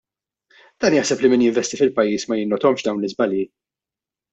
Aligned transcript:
Dan 0.85 0.95
jaħseb 0.97 1.21
li 1.25 1.31
min 1.35 1.45
jinvesti 1.47 1.81
fil-pajjiż 1.83 2.29
ma 2.33 2.41
jinnotahomx 2.43 2.91
dawn 2.91 3.03
l-iżbalji? 3.05 3.49